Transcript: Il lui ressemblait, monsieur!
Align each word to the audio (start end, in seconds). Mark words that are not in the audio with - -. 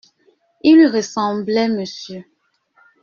Il 0.63 0.77
lui 0.77 0.87
ressemblait, 0.87 1.67
monsieur! 1.69 2.25